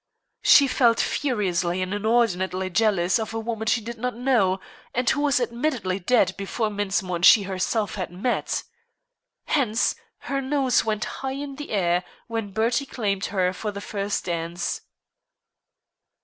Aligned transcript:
She 0.41 0.65
felt 0.67 0.99
furiously 0.99 1.79
and 1.79 1.93
inordinately 1.93 2.71
jealous 2.71 3.19
of 3.19 3.35
a 3.35 3.39
woman 3.39 3.67
she 3.67 3.81
did 3.81 3.99
not 3.99 4.15
know, 4.15 4.59
and 4.95 5.07
who 5.07 5.21
was 5.21 5.39
admittedly 5.39 5.99
dead 5.99 6.35
before 6.37 6.71
Mensmore 6.71 7.17
and 7.17 7.23
she 7.23 7.43
herself 7.43 7.93
had 7.93 8.09
met. 8.11 8.63
Hence 9.45 9.93
her 10.21 10.41
nose 10.41 10.83
went 10.83 11.05
high 11.05 11.33
in 11.37 11.55
the 11.57 11.69
air 11.69 12.03
when 12.25 12.49
Bertie 12.49 12.87
claimed 12.87 13.25
her 13.25 13.53
for 13.53 13.69
the 13.69 13.79
first 13.79 14.25
dance. 14.25 14.81